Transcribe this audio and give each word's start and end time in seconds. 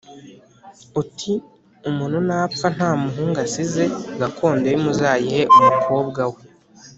uti 1.01 1.33
umuntu 1.89 2.17
napfa 2.27 2.67
nta 2.75 2.89
muhungu 3.03 3.37
asize 3.45 3.83
gakondo 4.19 4.65
ye 4.71 4.77
muzayihe 4.83 5.41
umukobwa 5.57 6.21
we 6.31 6.41